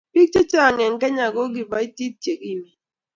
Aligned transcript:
biik 0.13 0.29
chechang 0.33 0.79
eng 0.85 0.97
kenya 1.01 1.25
ko 1.35 1.41
kabotit 1.55 2.13
chekimen 2.23 2.71